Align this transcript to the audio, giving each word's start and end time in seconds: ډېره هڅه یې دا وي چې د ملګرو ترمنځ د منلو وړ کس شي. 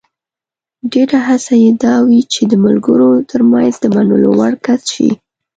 ډېره 0.91 1.17
هڅه 1.27 1.53
یې 1.63 1.71
دا 1.83 1.95
وي 2.07 2.19
چې 2.33 2.41
د 2.51 2.53
ملګرو 2.65 3.09
ترمنځ 3.29 3.73
د 3.79 3.85
منلو 3.95 4.29
وړ 4.39 4.53
کس 4.65 4.81
شي. 4.93 5.09